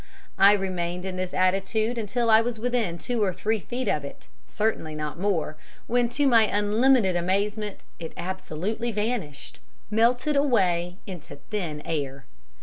It 0.39 0.59
remained 0.59 1.05
in 1.05 1.15
this 1.15 1.31
attitude 1.31 1.95
until 1.95 2.31
I 2.31 2.41
was 2.41 2.57
within 2.57 2.97
two 2.97 3.23
or 3.23 3.31
three 3.31 3.59
feet 3.59 3.87
of 3.87 4.03
it 4.03 4.27
certainly 4.47 4.95
not 4.95 5.19
more 5.19 5.57
when, 5.85 6.09
to 6.17 6.25
my 6.27 6.45
unlimited 6.47 7.15
amazement, 7.15 7.83
it 7.99 8.11
absolutely 8.17 8.91
vanished 8.91 9.59
melted 9.91 10.35
away 10.35 10.97
into 11.05 11.35
thin 11.51 11.83
air. 11.85 12.25